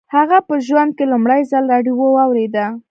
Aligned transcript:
هغه 0.15 0.37
په 0.47 0.55
ژوند 0.67 0.91
کې 0.97 1.05
لومړي 1.11 1.41
ځل 1.51 1.63
راډيو 1.73 1.93
واورېده. 1.99 2.65